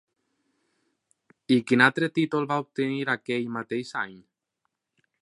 I 1.57 1.59
quin 1.71 1.85
altre 1.87 2.11
títol 2.17 2.51
va 2.55 2.59
obtenir 2.65 2.99
aquell 3.19 3.49
mateix 3.59 3.97
any? 4.07 4.21